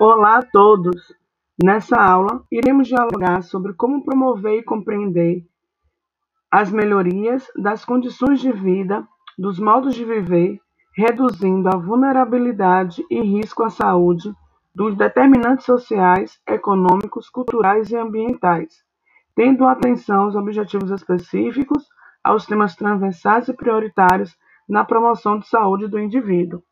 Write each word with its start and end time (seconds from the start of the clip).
Olá 0.00 0.38
a 0.38 0.42
todos! 0.42 1.14
Nessa 1.62 1.96
aula, 1.96 2.42
iremos 2.50 2.88
dialogar 2.88 3.42
sobre 3.42 3.72
como 3.74 4.04
promover 4.04 4.58
e 4.58 4.64
compreender 4.64 5.46
as 6.50 6.70
melhorias 6.70 7.46
das 7.56 7.84
condições 7.84 8.40
de 8.40 8.52
vida, 8.52 9.06
dos 9.38 9.58
modos 9.58 9.94
de 9.94 10.04
viver, 10.04 10.60
reduzindo 10.96 11.68
a 11.68 11.76
vulnerabilidade 11.76 13.04
e 13.10 13.20
risco 13.20 13.62
à 13.62 13.70
saúde 13.70 14.32
dos 14.74 14.96
determinantes 14.96 15.64
sociais, 15.64 16.40
econômicos, 16.46 17.30
culturais 17.30 17.90
e 17.90 17.96
ambientais 17.96 18.84
tendo 19.34 19.66
atenção 19.66 20.24
aos 20.24 20.34
objetivos 20.34 20.90
específicos, 20.90 21.86
aos 22.22 22.46
temas 22.46 22.74
transversais 22.74 23.48
e 23.48 23.52
prioritários 23.52 24.36
na 24.68 24.84
promoção 24.84 25.38
de 25.38 25.48
saúde 25.48 25.88
do 25.88 25.98
indivíduo. 25.98 26.62